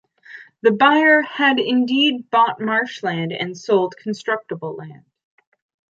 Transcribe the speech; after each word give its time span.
The 0.63 0.71
buyer 0.71 1.21
had 1.21 1.59
indeed 1.59 2.31
bought 2.31 2.59
marsh 2.59 3.03
land 3.03 3.31
and 3.31 3.55
sold 3.55 3.95
constructible 3.95 4.73
land. 4.73 5.05